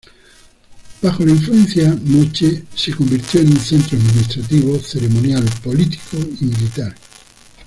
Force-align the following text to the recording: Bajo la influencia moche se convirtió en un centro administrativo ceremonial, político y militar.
Bajo 0.99 1.23
la 1.23 1.31
influencia 1.33 1.95
moche 2.05 2.63
se 2.73 2.91
convirtió 2.95 3.39
en 3.41 3.51
un 3.51 3.59
centro 3.59 3.99
administrativo 3.99 4.79
ceremonial, 4.79 5.45
político 5.61 6.17
y 6.17 6.43
militar. 6.45 6.95